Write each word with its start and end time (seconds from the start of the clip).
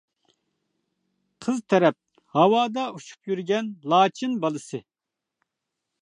قىز 1.45 1.59
تەرەپ: 1.73 1.97
ھاۋادا 2.37 2.85
ئۇچۇپ 2.95 3.33
يۈرگەن، 3.33 3.73
لاچىن 3.95 4.37
بالىسى. 4.47 4.85